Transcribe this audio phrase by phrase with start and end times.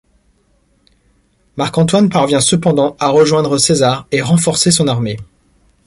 [1.57, 5.17] Marc Antoine parvient cependant à rejoindre César et renforcer son armée.